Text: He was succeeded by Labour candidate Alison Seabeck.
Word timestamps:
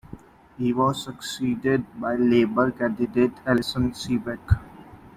He 0.57 0.73
was 0.73 1.03
succeeded 1.05 1.85
by 2.01 2.15
Labour 2.15 2.71
candidate 2.71 3.33
Alison 3.45 3.91
Seabeck. 3.91 4.59